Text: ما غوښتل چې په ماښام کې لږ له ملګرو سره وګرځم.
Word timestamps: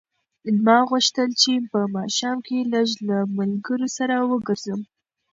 ما 0.65 0.77
غوښتل 0.89 1.29
چې 1.41 1.51
په 1.71 1.79
ماښام 1.95 2.37
کې 2.47 2.57
لږ 2.73 2.89
له 3.09 3.17
ملګرو 3.37 3.87
سره 3.97 4.15
وګرځم. 4.31 4.79